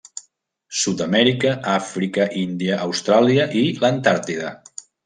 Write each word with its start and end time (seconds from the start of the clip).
Sud 0.83 1.03
Amèrica, 1.07 1.51
Àfrica, 1.75 2.27
Índia, 2.47 2.81
Austràlia 2.89 3.49
i 3.65 3.67
l'Antàrtida. 3.87 4.57